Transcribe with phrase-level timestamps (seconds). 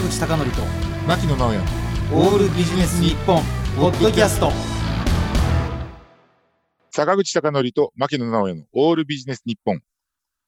[0.00, 0.62] 坂口孝則と
[1.06, 1.58] 牧野直哉。
[2.14, 3.42] オールビジネス日本
[3.76, 4.50] ポッドキャスト。
[6.90, 9.82] 坂口孝則と牧野直哉のオールビジネス日本。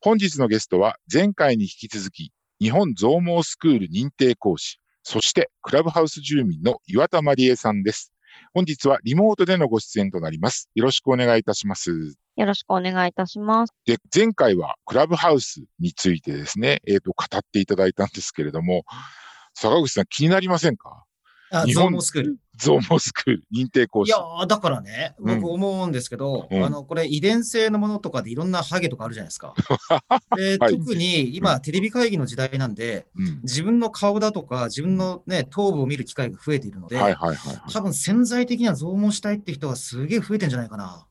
[0.00, 8.10] 本日のゲストは前回に引き続き日本増毛スクール認定講師そしてクラブハウス住民の岩田まりえさんです。
[8.54, 10.70] 本日はリモートでのご出演となります。
[10.74, 11.90] よろしくお願いいたします。
[12.36, 13.74] よろしくお願いいたします。
[13.84, 18.84] で、前回はクラブハウスについてですね、えっ、と、語っていただいたんですけれども、
[19.54, 21.04] 坂口さん気になりませんか？
[21.52, 22.38] あ日本ゾーモスクール。
[22.56, 23.44] 増毛スクール。
[23.54, 24.08] 認定講師。
[24.08, 24.18] いや。
[24.18, 25.40] ーだからねうん。
[25.40, 26.64] 僕思うんですけど、うん。
[26.64, 29.54] あのこれ遺伝性のものとかでいろんなハゲとかあるじゃないですか。
[30.36, 30.78] で、はい。
[30.78, 33.40] 特に今テレビ会議の時代なんでうん。
[33.42, 37.72] 自分の顔だとか自分のね頭部を見る機会が増えているので、はいはいはいはい。
[37.72, 41.06] 多分潜在的には増毛したいって人がすげえ増えてんじゃないかな、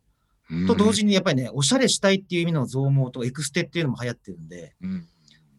[0.68, 5.07] と同時にやっぱりねおしゃれしたいっていう意味の増毛とエクステっていうのも流行ってるんでうん、うん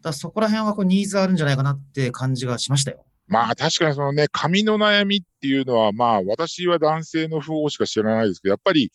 [0.03, 3.05] だそこら辺はこうニーズあるんじゃないかなって感じがしましたよ。
[3.27, 8.91] まあ確かにそのね、髪の悩みっていうのは、まあ私は男性の不法しか知らないですけど、やっぱり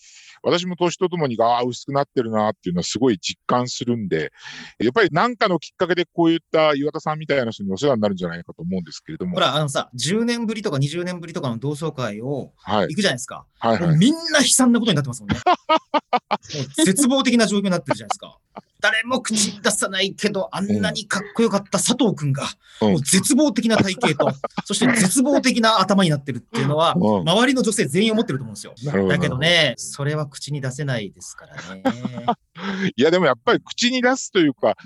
[0.48, 4.32] 私も年とともに、ああ、薄くなってるなっていうのはすごい実感するんで、
[4.78, 9.34] やっぱり何かのきっかけでこういった岩田さんみたいな人にお世話になるんじゃないかと思うんですけれども。
[9.34, 12.88] ほら、あのさ、10年ぶりとか20年ぶりとかの同窓会をはい。
[12.88, 13.46] 行くじゃないですか。
[13.58, 13.88] はいはい。
[13.88, 15.40] もうみんな悲惨なことになってますもんね。
[15.46, 18.38] もう絶望的な状況になってるじゃないですか。
[18.80, 22.48] 誰も口に出さないけど、あんなにかっこよかった佐藤くんが、うん
[22.80, 24.32] もう絶望的な体型と、
[24.64, 28.74] そして絶望的な頭になってるっていうのは、うん周りの女性全員思ってると思うんですよ。
[29.08, 31.82] だけどね、それは口に出せないですからね。
[32.96, 34.76] いや、でもやっぱり口に出すというか、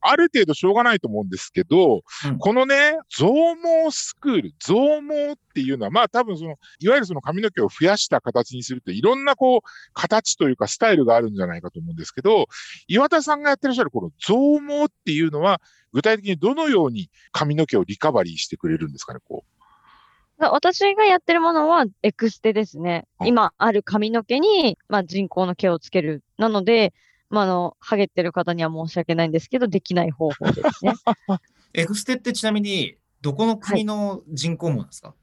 [0.00, 2.38] ある程度しょうがないと思うんですけど、うん。
[2.38, 9.60] このね、増毛スクール、増毛っていうのは、まあ多分その、いわゆるその髪の毛を増やした形にするって、いろんなこう、
[9.94, 12.46] 形というかスタイルがあるんじゃないかと思うんですけど、
[12.86, 15.60] 岩田さんがやってらっしゃるこの増毛っていうのは、
[15.92, 19.55] 具体的にどのように髪の毛をリカバリーしてくれるんですかね、こだ
[20.38, 23.06] 私がやってるものはエクステですね。
[23.20, 26.22] うん今ある髪の毛に、まあ、人工の毛をつける。
[26.38, 26.92] なので、
[27.30, 30.92] まあ、あの、ハゲてる方には申し訳ないんですけど、できない方法ですね。
[31.74, 35.14] エクステってちなみに、どこの国の人工毛なんですか、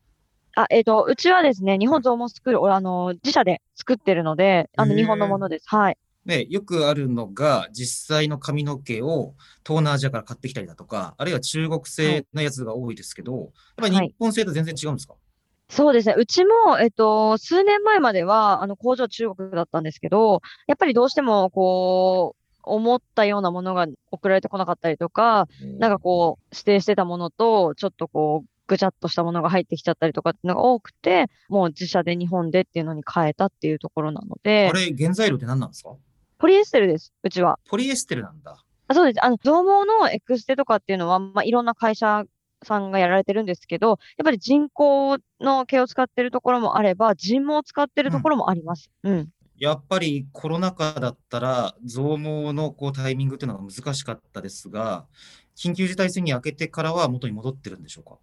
[0.55, 5.65] あ、えっ、と、うちはですね、日本増毛スクール、俺あの、自社で作ってるので、あの、日本のものです。
[5.67, 5.97] はい。
[6.25, 9.33] で、よくあるのが、実際の髪の毛を
[9.65, 15.15] 東南アジアから買ってきたりだとか、あるいは中国製のやつが多いですけど、やっぱりはい日本製と全然違うんですか、
[15.69, 16.15] そうですね。
[16.17, 25.79] うちも、えっと、数年前までは、あの、工場中国だったんですけど、やっぱりどうしても、こう、思ったようなものが送られてこなかったりとか、う。
[25.79, 34.69] なんかこう、指定してたものと、ちょっとこう、ぐちゃっとしたものが入ってきちゃったりとかっていうのが多くて、もう自社で日本でっていうのに変えたっていうところなので。
[34.71, 35.95] あ、れ、原材料って何なんですか？
[36.37, 37.59] ポリエステルです、うちは。
[37.69, 38.63] ポリエステルなんだ。
[38.87, 39.23] あそうです。
[39.25, 42.25] あの、増毛のエクステとかっていうのは、まあ、いろんな会社
[42.63, 48.91] さんがやられてるんですけど、やっぱり人工の毛を使ってるところもあれば、人毛を使ってるところもあります。
[49.03, 49.29] うん。
[49.57, 55.05] やっぱりコロナ禍だったら、増毛のこうタイミングっていうのが難しかったですが、
[55.55, 58.17] 緊急事態宣言明けてからは元に戻ってるんでしょうか？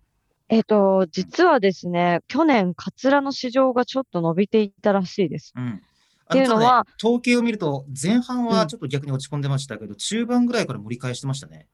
[0.48, 5.52] えっと、実はですね、去年、カツラの市場がちょっと伸びていったらしいです。
[5.56, 5.80] うん。
[6.30, 11.66] っていうのはあただね統計を見ると、前半はちょっと逆に落ち込んでましたけど、中盤ぐらいから盛り返してましたね。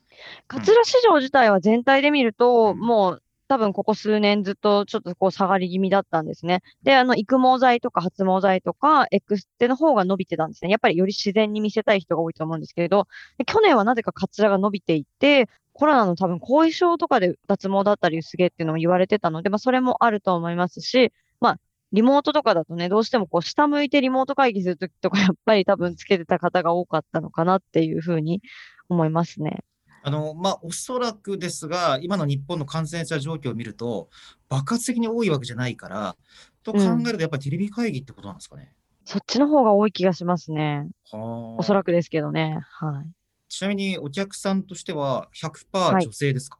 [0.48, 6.62] カツラ市場自体は全体で見ると、うんもう多分ここ数年ずっとちょっとこう下がり気味だったんですね。
[6.82, 10.70] で、あの、育毛剤とか発毛剤とか、エクステの方が伸びてたんですね。
[10.70, 13.06] やっぱりより自然に見せたい人が多いと思うんですけれど、
[13.38, 21.60] で去年はなぜかカツラが伸びていて、コロナの多分後遺症とかで脱毛だったり薄毛っていうのも言われてたので、まあそれもあると思いますし、まあ
[21.92, 28.42] リモートとかだとね、どうしてもこう下向いてリモート会議するときとかやっぱり多分つけてた方が多かったのかなっていうふうに
[28.88, 29.64] 思いますね。
[30.02, 34.08] あの、まあ、おそらくですが、今の日本の感染者状況を見ると、
[34.48, 36.16] 爆発的に多いわけじゃないから、
[36.62, 38.72] と考えると、やっぱりテレビ会議ってことなんですかね。
[39.04, 40.88] そっちの方が多い気がしますね。
[41.10, 41.20] はあ
[41.58, 42.60] おそらくですけどね。
[42.62, 43.10] はい。
[43.48, 46.58] ちなみに、お客さんとしては100%はい女性ですか、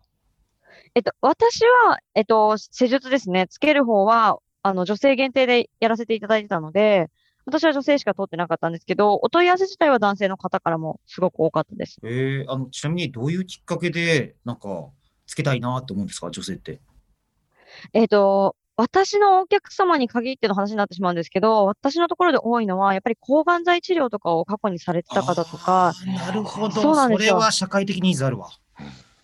[0.96, 3.46] えっと、私は、えっと、施術ですね。
[3.48, 7.08] つける方は、あの、女性限定でやらせていただいてたので、
[7.44, 12.00] 私は女性しか通ってなかったんですけど、お問い合わせ自体は男性の方からもすごく多かったです。
[12.02, 14.88] えーあの、ちなみに、どういうきっかけで、なんか、
[15.28, 16.80] つけたいなって思うんですか、女性って。
[17.92, 26.82] えっと、私のお客様に限っての話になってしまうんですけど、私のところで多いのは、やっぱり抗がん剤治療とかを過去にされてた方とか、なるほど。
[26.82, 28.50] そうなんですよれは社会的ニーズあるわ。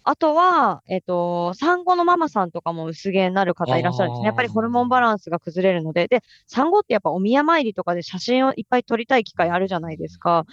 [0.05, 4.27] あとは、えっと、産後のママさんとかも薄毛になる方いらっしゃるんですね。
[4.27, 10.45] やっぱりホルモンバランスが崩れるので、で、産後ってやっぱお宮参りとかで写真をいっぱい撮りたい機会あるじゃないですか。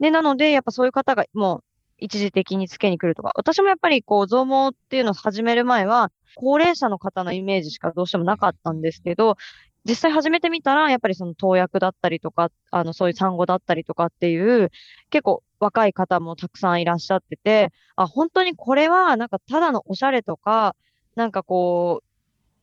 [0.00, 1.64] で、なので、やっぱそういう方がもう
[1.98, 3.32] 一時的につけに来るとか。
[3.36, 9.36] 私もやっぱりこう、増毛っていうのを始める前は、高齢者の方のイメージしかどうしてもなかったんですけど、
[9.88, 14.70] 実際始めてみたら、やっぱりその投薬だったりとか、あの、そういう産後だったりとかっていう、
[15.10, 20.74] 結構若い方もたくさんいらっしゃってて、あ、本当にこれは、なんかただのおしゃれとか、
[21.14, 22.02] なんかこ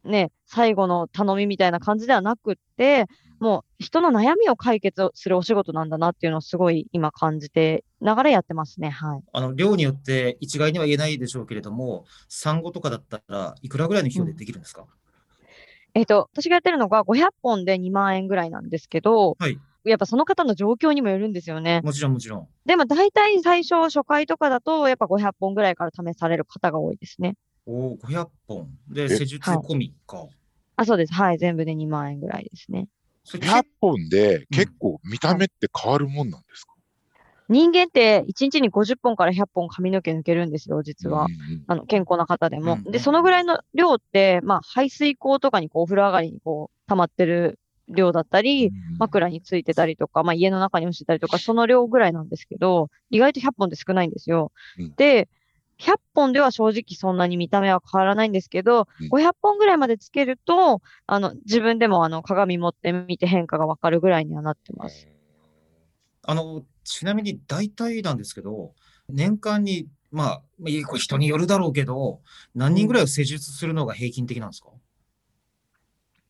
[0.04, 3.08] う、ね、最後の頼みみたいな感じではなくって、
[3.40, 8.90] もう人の悩みを解決するお仕事なんだなっていうのをすごい今感じてながらやってますね。
[8.90, 9.24] はい。
[9.34, 14.88] あの、量によって一概には言えないでしょうけれども、産後とかだったらいくらぐらいの費用でできるんですか、うん、
[15.96, 19.60] えっ、と、私がやってるのが500本で2万円ぐらいなんですけど、はい。
[19.86, 21.82] やっぱその方の状況にもよるんですよね。
[21.84, 22.48] もちろんもちろん。
[22.66, 27.36] でも大体最初初回とかだと、やっぱ500本ぐらいから試される方が多いですね。
[27.66, 28.70] おお、500本。
[28.90, 30.30] で、施術込みか、はい。
[30.78, 31.14] あ、そうです。
[31.14, 31.38] はい。
[31.38, 32.88] 全部で2万円ぐらいですね。
[33.26, 36.73] 100本で結構見た目って変わるもんなんですか、うん、
[37.54, 41.28] 人間って1日に50本から100本髪の毛抜けるんですよ、実は。
[41.68, 42.80] あの健康な方でも。
[42.84, 54.52] で、そのぐらいの量って、まあ、排水口とかにこうお風呂上がりにこう溜まってる量だったり、枕についてたりとか、まあ、家の中に落ちてたりとか、その量ぐらいなんですけど、意外と100本って少ないんですよ。
[54.98, 55.30] で、
[55.80, 65.08] 100本では正直そんなに見た目は変わらないんですけど、うん、500本ぐらいまでつけると、あの、自分でもあの、鏡持ってみて変化がわかるぐらいにはなってます。
[66.24, 68.74] あの、ちなみに大体なんですけど、
[69.10, 70.42] 年間に、まあ、
[70.98, 72.22] 人によるだろうけど、
[72.56, 74.70] 何人ぐらいを施術するのが平均的なんですか、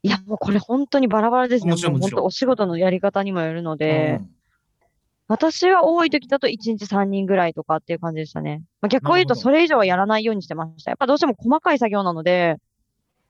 [0.04, 1.72] いや、もうこれ本当にバラバラですね。
[1.72, 2.22] もちろんもちろん。
[2.22, 4.30] 本当お仕事のやり方にもよるので、うん
[5.30, 8.62] 私は多い時だと1日3人ぐらいとかっていう感じでしたね。
[8.82, 10.92] まあ、逆を言うとそれ以上はやらないようにしてました。
[10.92, 12.58] やっぱどうしても細かい作業なので、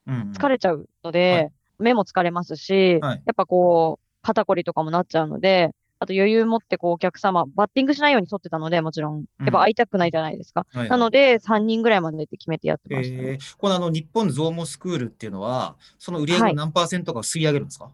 [0.07, 5.71] 疲れちゃうので、はい、目も疲れますし、はい、やっぱこう、肩こりとかもなっちゃうので、
[6.03, 10.65] あと余裕持ってこうお客様、バッティングしないように沿ってたので、もちろん、やっぱ会いたくないじゃないですか。
[10.73, 17.93] うんはいはい、なので、3人ぐらいまでって決めてやってました、ね、えー、このあの日本ゾーモスクールっていうのは、その売り上げの何パーセントかを吸い上げるんですか、はい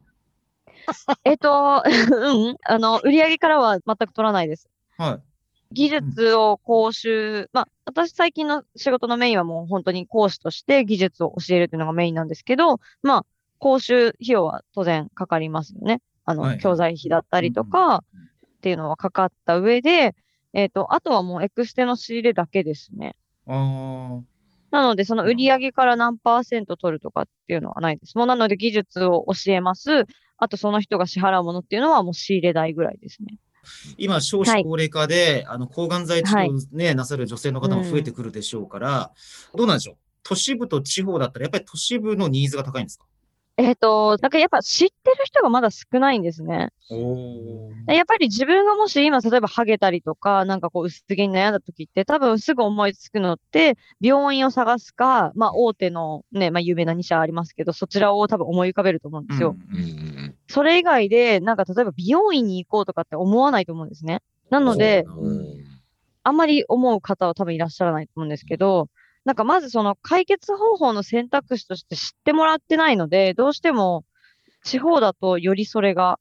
[1.23, 4.67] えっと、 うん、あの、売上からは全く取らないです。
[4.97, 5.21] はい。
[5.71, 13.25] 技術を講習、まあ、私最近の仕事のメインはもう本当に講師として技術を教えるっていうのがメインなんですけど、まあ、
[13.59, 16.01] 講習費用は当然かかりますよね。
[16.29, 18.03] あの、はい、教材費だったりとか
[18.57, 20.15] っていうのはかかった上で、
[20.53, 23.15] えっ、と、あとはもうエクステの仕入れだけですね。
[23.47, 24.19] あ
[24.69, 28.15] なので、その売上から何パーセント取るとかっていうのはないです。
[28.15, 30.05] もうなので技術を教えます。
[30.37, 33.37] あとその人が支払うものっていうのはもう仕入れ代ぐらいですね。
[33.97, 39.11] 今、少子高齢化で、はい、あの抗がん剤治療ね、はい、なさる女性の方も増えてくるでしょうから、
[39.53, 39.95] うん、どうなんでしょう？
[40.23, 43.05] 都市部と地方だったら、やっぱり都市部のニーズが高いんですか？
[43.59, 46.69] えっ、ー、と、だからやっぱ知ってる人がまだ少ないんですね。
[47.87, 59.57] やっぱり自分がもし今、例えばハゲたりとか、なんかこう薄毛に悩んだ時って、多分すぐ思いつくのって、病院を探すか、まあ大手のね、まあ有名な2社ありますけど、そちらを多分思い浮かべると思うんですよ。
[60.47, 64.21] それ以外で、なんか例えば美容院に行こうとかって思わないと思うんですね。
[64.49, 65.03] なので、
[66.23, 68.87] あんまり思う方は多分いらっしゃらないと思うんですけど、
[69.29, 74.03] なんかまずその解決方法の選択肢として知ってもらってないので、どうしても
[74.63, 76.19] 地方だとよりそれが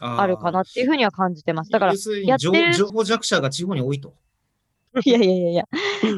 [0.00, 1.70] あるかなっていうふうには感じてます。
[1.70, 1.92] だから、
[2.24, 2.72] やってる。
[2.72, 4.14] 情報弱者が地方に多いと。
[5.04, 5.64] いやいやいやいや、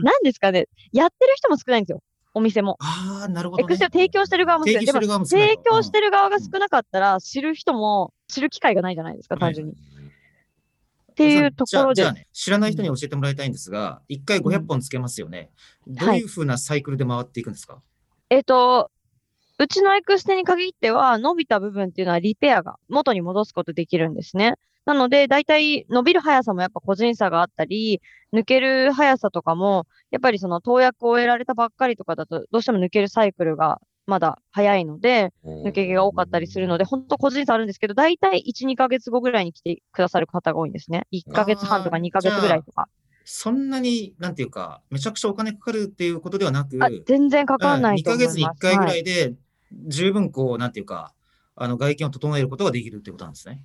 [0.05, 0.69] なんですかね。
[0.93, 2.00] やってる人も少ないんですよ。
[2.33, 2.77] お店も。
[2.79, 4.87] ああ、なるほど、ね、エクセル提供してる側も少ない。
[4.87, 9.73] でも、提供してる側が少なかったら、知る人も知る機会がないじゃないですか、単純に。
[9.73, 9.94] はい
[11.14, 12.02] っていうところで。
[12.02, 15.50] じゃあね、知らない人に教えてもらいたいんですが、1回500本つけますよね。
[15.87, 17.83] うん、どういうふうなサイクルで回っていくんですか、はい、
[18.30, 18.90] えっ、ー、と、
[19.59, 24.54] うちのエクステに限っては、伸びた部分っていうのはリペアが元に戻すことできるんですね。
[24.85, 28.02] なので、大体伸びる速さもやっぱ個人差があったり、
[28.33, 41.07] 抜ける速さとかも、やっぱりその投薬を終えられたばっかりとかだと、どうしても抜けるサイクルがまだ早いので、抜け毛が多かったりするので、本当個人差あるんですけど、大体1、2ヶ月後ぐらいに来てくださる方が多いんですね。
[41.13, 42.89] 1ヶ月半とか2ヶ月ぐらいとか。
[43.25, 48.39] そんなに、なんていうか、めちゃくちゃお金かかるっていうことではなく、全然かからないと思います。
[48.39, 49.35] 2ヶ月に1回ぐらいで、
[49.87, 51.15] 十分こう、なんていうか、
[51.57, 53.63] あの外見を整えることができるっていうことなんですね。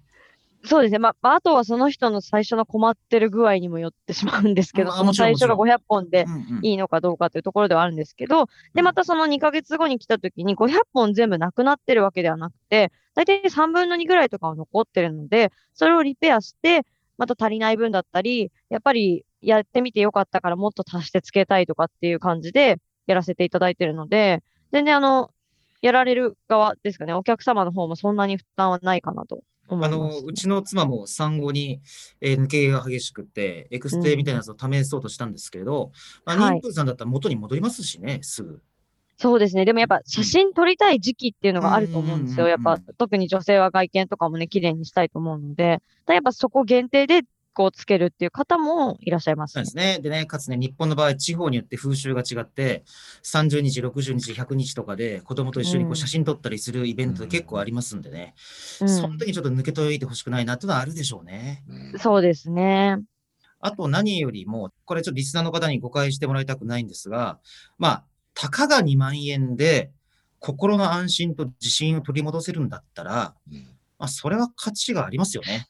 [0.66, 1.00] そうですね。
[1.00, 6.26] まあ、あとはその人の最初の困ってる具合にもよってしまうんですけど、その最初が500本で
[6.62, 16.86] いいのかどうかというところではあるんですけど、で、またその2ヶ月後に来た時に500本全部なくなってるわけではなくて、大体3分の2ぐらいとかは残ってるので、それをリペアして、
[17.18, 25.32] また足りない分だったり、やっぱりやってみてよかったからもっと足してつけたいとかっていう感じでやらせていただいてるので、全然あの、
[25.82, 30.18] やられる側ですかね、お客様の方もそんなに負担はないかなとあ思います。
[30.22, 31.82] の、うちの妻も産後に、
[32.22, 35.92] えー抜け毛が激しくって、エクステみたいなやつを試そうとしたんですけれど、
[36.26, 38.62] まあ、はい妊婦さんだったら元に戻りますしね、すぐ。
[39.18, 39.66] そうですね。
[39.66, 42.46] でもやっぱ写真撮りたい時期っていうのがあると思うんですよ。
[42.46, 47.24] うんうんうんうんやっぱ特に女性は外見とかもね、綺麗にしたいと思うので、やっぱそこ限定で
[47.60, 49.82] こうつけるっていう方もいらっしゃいますねそうで。
[49.82, 50.00] すね。
[50.02, 52.86] でね、かつね、日本の場合、地方によって風習が違って、
[53.24, 58.34] 30日、60日、100日とかで子供と一緒にこううん写真撮ったりするイベント結構ありますんでね、
[58.80, 61.66] うんその時にちょっと抜けといてほしくないなっていうのはあるでしょうね。
[61.98, 62.98] そうですね。
[63.60, 67.40] あと何よりも、これちょっとリスナーの方に誤解してもらいたくないんですが、
[67.78, 69.92] まあ、たかが2万円で
[70.40, 73.36] 心の安心と自信を取り戻せるんだったら、
[73.98, 75.69] まあ、それは価値がありますよね。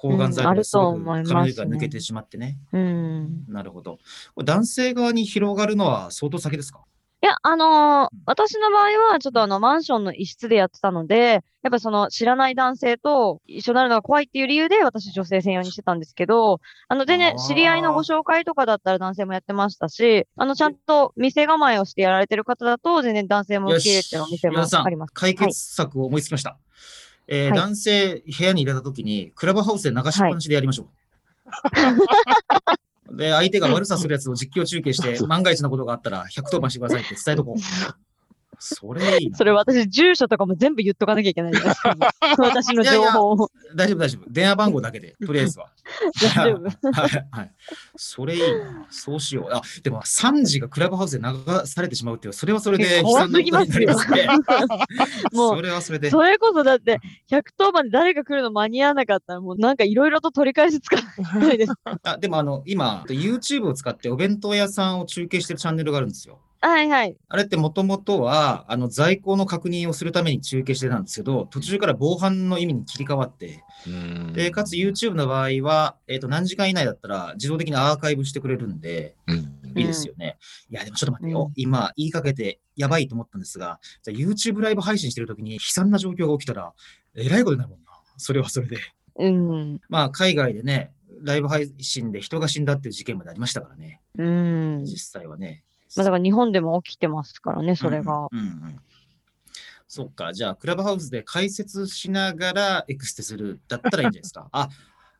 [0.00, 2.58] 抗がん剤うんあるととかす髪の毛が抜けてしまってね。
[2.72, 3.44] うん。
[3.48, 3.98] なるほど。
[4.44, 6.80] 男性側に広がるのは相当先ですか？
[7.20, 25.12] いや、あのー私の場合は、ちょっとあの、マンションの一室でやってたので、やっぱその、知らない男性と一緒になるのが怖いっていう理由で、私女性専用にしてたんですけど、あの、全然あー知り合いのご紹介とかだったら男性もやってましたし、あの、ちゃんと店構えをしてやられてる方だと、全然男性も受け入れてるお店もあります。
[25.12, 26.56] 解決策を思いつきました。
[27.28, 30.88] えーはい男性部屋に入れたときに、クラブハウスで流しっぱなしでやりましょ
[33.10, 33.16] う。
[33.16, 37.60] で、相手が悪さするやつを実況中継して、万が一のことがあったら110番してくださいって伝えとこう。
[38.58, 39.36] それいいな。
[39.36, 41.58] それ私、住所とかも全部言っとかなきゃいけないで。
[42.38, 43.50] 私の情報を。
[43.74, 44.30] 大丈夫、大丈夫。
[44.30, 45.70] 電話番号だけで、 とりあえずは。
[46.36, 46.92] 大丈夫。
[46.92, 47.52] はい、はい。
[47.96, 48.86] それいいな。
[48.90, 49.54] そうしよう。
[49.54, 54.26] あ、でも3時がクラブハウスで流されてしまうっていう、それはそれで悲怖惨なことになりますね。
[55.32, 56.10] もうそれはそれで。
[56.10, 57.00] それこそだって、
[57.30, 60.96] 110番で誰が来るの間に合わなかったら、もうなんかいろいろと取り返しつか
[61.38, 61.72] ないです。
[62.02, 66.40] あでもあの、今、YouTube を使ってお弁当屋さんを中継してるチャンネルがあるんですよ。
[66.60, 67.16] はいはい。
[67.28, 73.62] あれってもともとは、あの、在庫の確認をするために中継してたんですけど、途中から防犯の意味に切り替わって、
[74.32, 79.14] で、かつ YouTube の場合は、えっ、と、何時間以内だったら自動的にアーカイブしてくれるんで、
[79.76, 80.36] いいですよね。
[80.68, 81.44] いや、でもちょっと待ってよ。
[81.46, 86.72] うん今、言いかけてやばいと思ったんですが、じゃあ YouTube ライブ配信してるときに悲惨な状況が起きたら、
[87.14, 87.92] えらいことになるもんな。
[88.16, 88.78] それはそれで。
[89.16, 89.80] うん。
[89.88, 94.00] まあ、海外でね、ライブ配信で人が死んだっていう事件までありましたからね。
[94.16, 94.84] うん。
[94.84, 95.64] 実際はね。
[95.96, 98.28] まあ、だから日本でも起きてますからね、それが。
[98.30, 98.80] うんうんうん
[99.90, 104.46] そっか、じゃあ、クラブハウスで解説しながらエクステするだったらいいんじゃないですか。
[104.52, 104.68] あ、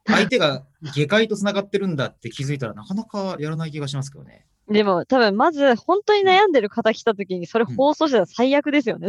[0.07, 4.45] 相手が下界と繋がってるんだって気づいたらなかなかやらない気がしますけどね。
[4.69, 9.09] でも、多分まず、本当に悩んでる方来た時に、それ放送したら最悪ですよね。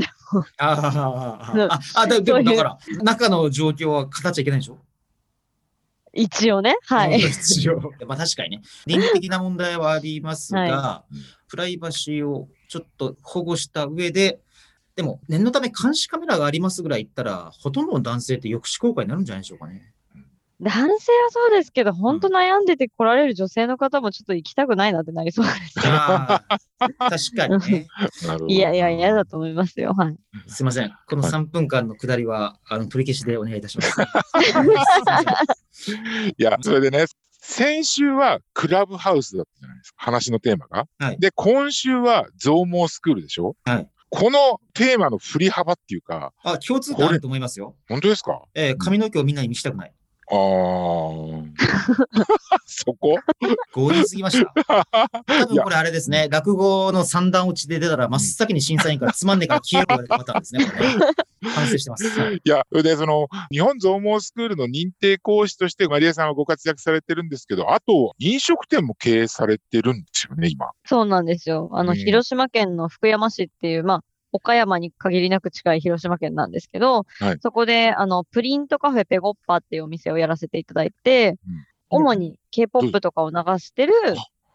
[0.57, 0.71] あ
[1.59, 4.79] あ、ああ、だでもだから、中の状況は語っちゃいけないでしょ？
[6.13, 6.75] 一応ね。
[6.85, 7.19] はい。
[7.19, 7.91] 一応。
[8.07, 11.05] まあ確かにね、倫理的な問題はありますが、は
[11.49, 14.39] プライバシーをちょっと保護した上で、
[14.95, 19.93] でも念のため監視カメラがありますぐらい言ったら、ほとんどの男性って抑止効果になるんじゃないでしょうかね。
[20.61, 25.89] 男性はそうですけど、本当悩んでて来られる女性の方もちょっと行きたくないなってなりそうです確
[27.37, 27.87] かにね。
[28.27, 28.47] なるほど。
[28.47, 29.93] いやいや、嫌だと思いますよ。
[29.93, 30.17] はい。
[30.47, 30.93] すいません。
[31.07, 34.01] この3分間の下りは、あの取り消しでお願いいたします。
[36.37, 37.05] いや、それでね、
[37.49, 39.95] 先週はクラブハウスだったじゃないですか。
[39.97, 40.85] 話のテーマが。
[40.99, 43.89] はいで、今週は増毛スクールでしょはい。
[44.11, 47.75] このテーマの振り幅っていうか、あ、共通点あると思いますよ。
[47.87, 48.43] 本当ですか？
[48.53, 49.93] えー髪の毛をみんなに見せたくない。
[50.31, 51.49] あー。
[52.65, 53.17] そこ？
[53.73, 54.53] 強引すぎました。
[55.25, 60.65] 多分これあれですね、落語の三段落ちで出たら真っ先に審査員からつまんねえから消えろ言われたパターンですね。
[60.65, 61.05] これね
[61.55, 62.07] 反省してます。
[62.19, 70.71] はいいや、それで、その、日本増毛スクールの認定講師としてマリアさんはご活躍されてるんですけど、あと、飲食店も経営されてるんですよね、今。
[70.85, 71.69] そうなんですよ。
[71.73, 77.37] あの、うん広島県の福山市っていう、まあ、岡山に限りなく近い広島県なんですけど、はい。
[77.41, 81.37] そこで、あの、プリントカフェペゴッパっていうお店をやらせていただいて、
[81.89, 83.93] 主に K-POP とかを流してる、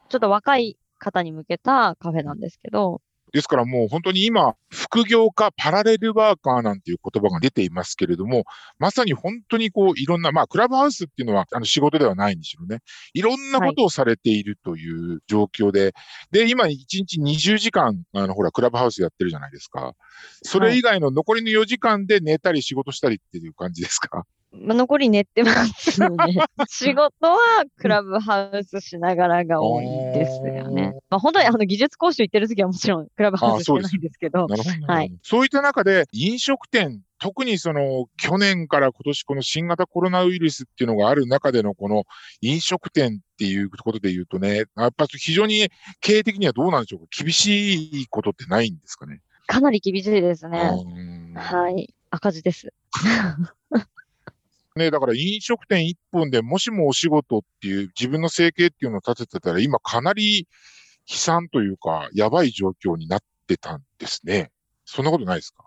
[0.08, 3.00] ちょっと若い方に向けたカフェなんですけど、
[3.34, 8.44] ですからもう本当に今、副業家、パラレルワーカーなんていう言葉が出ていますけれども、
[8.78, 12.78] まさに本当にこういろんな、まあクラブハウスっていうのはあの仕事ではないんでしょうね。
[13.12, 15.94] いろんなことをされているという状況で、
[16.30, 19.94] で、今1日20時間、あのほら、クラブハウスやってるじゃないですか。
[20.42, 24.10] それ以外の残りの4時間で寝たり仕事したりっていう感じですか？
[24.16, 24.24] まあ、
[24.56, 26.34] 残り寝てますので、
[26.68, 27.38] 仕事は
[27.78, 30.94] クラブハウスしながらが多いですよね。
[31.10, 34.46] まあ、本当にあの技術講習行ってる時はもちろんクラブハウスしてないんですけど。
[34.86, 42.04] はいそういった中で飲食店、特にその去年から今年この新型コロナウイルスっていうのがある中でのこの
[42.40, 45.68] 飲食店っていうことで言うとね、やっぱ非常に
[46.00, 47.24] 経営的にはどうなんでしょうか？
[47.24, 49.20] 厳しいことってないんですかね？
[49.46, 50.70] かなり厳しいですね。
[50.72, 51.94] うんはい。
[52.10, 52.72] 赤字です。
[54.76, 60.48] ね、だから飲食店一本でもしもお仕事っていう自分の生計っていうのを立ててたら今かなり
[61.08, 64.50] 悲惨というか、やばい状況になってたんですね。
[64.84, 65.64] そんなことないですか？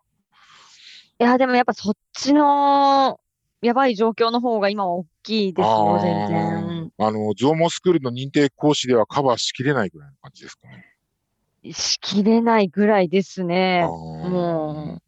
[1.19, 3.19] いや、でもやっぱそっちの
[3.61, 6.91] やばい状況の方が今は大きいですよ、全然。
[6.97, 11.73] あの、ゾーモスクールの認定講師ではカバーしきれないぐらいの感じですかね。
[11.73, 13.83] しきれないぐらいですね。
[13.83, 15.01] もう、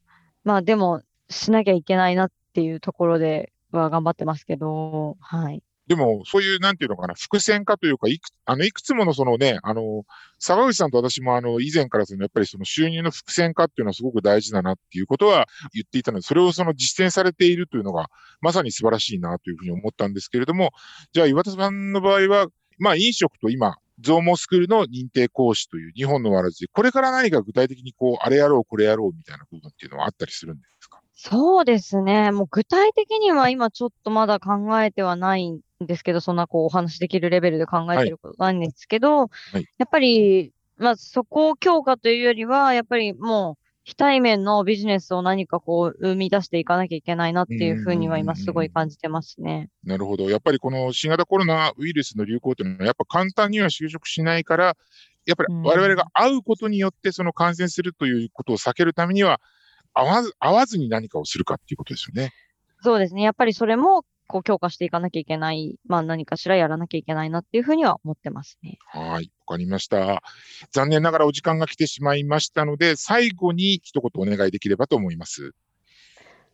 [0.43, 5.63] まあでも、しなきゃいけないなっていうところでは頑張ってますけど、はい。
[5.89, 10.03] でも、そういう、なんていうのかな、伏線化というか、いく、あの、いくつものそのね、あの、
[10.37, 18.05] 坂口さんと私もあの、以前からその、やっぱりその収入の伏線化っていうのはすごく大事だなっていうことは言っていたので、それをその実践されているというのが、
[18.39, 20.69] まさに素晴らしいなというふうに思ったんですけれども、
[21.11, 22.45] じゃあ岩田さんの場合は、
[22.77, 30.78] まあ、飲食と今、ゾーモスクールの認定講師という日本のわらずで、これから何か具体的にこう、あれやろう、これやろうみたいな部分っていうのはあったりするんです
[31.21, 32.31] そうですね。
[32.31, 49.67] もう具体的には今ちょっとまだ考えてはないんですけど、そんなこうお話できるレベルで考えてることないんですけど、はいはい、やっぱり、まあそこを強化というよりは、やっぱりもう非対面のビジネスを何かこう生み出していかなきゃいけないなっていうふうには今すごい感じてますね。
[49.83, 50.29] なるほど。
[50.29, 54.77] やっぱりこの新型コロナウイルスの流行というのはやっぱ簡単には就職しないから、
[55.25, 59.41] やっぱり我々が会うことによってその感染するということを避けるためには、
[59.93, 62.31] 会わず、会わずに何かをするかっていうことですよね。
[62.81, 63.21] そうですね。
[63.21, 65.77] やっぱりそれも、こう、強化していかなきゃいけない。
[65.85, 68.77] まあ、何かしらやらなきゃいけないなっていうふうには思ってますね。
[68.85, 69.31] はい。
[69.47, 70.21] わかりました。
[70.71, 75.53] 残念ながらお時間が来てしまいましたので、最後に一言お願いできればと思います。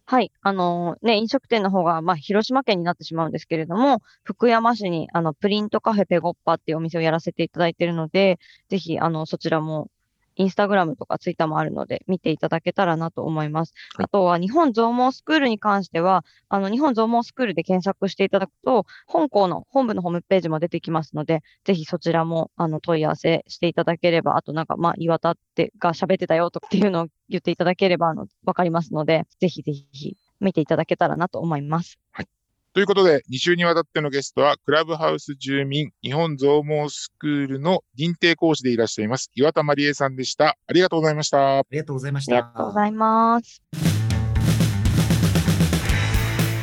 [0.07, 0.31] はい。
[0.41, 8.39] あのー、ね、飲食店の方が、まあ、広島県になってしまうんですけれども、福山市に、あの、プリントカフェペゴッパっていうお店をやらせていただいているので、
[8.69, 9.89] ぜひ、あの、そちらも
[10.35, 13.73] インスタグラムとかツイッターもあるので、見ていただけたらなと思います。
[13.95, 31.99] はい、あとは、日本増毛スクールに関しては、あの、日本増毛スクールで検索していただくと、本校の本部のホームページも出てきますので、ぜひそちらも、あの、問い合わせしていただければ、あとなんか、まあ、岩田ってが喋ってたよとかっていうのを言っていただければ、あの、わかりますので、ぜひぜひ見ていただけたらなと思います。
[32.11, 32.27] はい。
[32.75, 40.57] ということで、2週にわたってのゲストは、クラブハウス住民日本増毛スクールの認定講師でいらっしゃいます、岩田まりえさんでした。
[40.67, 41.59] ありがとうございました。
[41.59, 42.35] ありがとうございました。
[42.35, 43.61] ありがとうございます。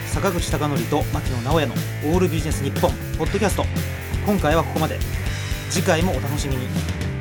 [0.08, 1.74] 坂口孝則と牧野直哉の
[2.12, 3.64] オールビジネス日本ポッドキャスト。
[4.26, 4.98] 今回はここまで。
[5.70, 7.11] 次回もお楽しみに。